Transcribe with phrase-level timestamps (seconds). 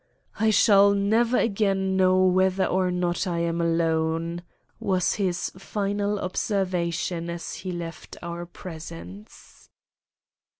[0.39, 4.41] "I shall never again know whether or not I am alone,"
[4.79, 9.69] was his final observation as he left our presence.